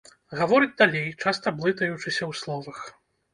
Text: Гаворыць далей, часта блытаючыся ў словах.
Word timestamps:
Гаворыць 0.37 0.71
далей, 0.81 1.05
часта 1.25 1.53
блытаючыся 1.59 2.15
ў 2.15 2.33
словах. 2.41 2.81